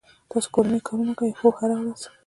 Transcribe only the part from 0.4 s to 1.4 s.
کورنی کارونه کوئ؟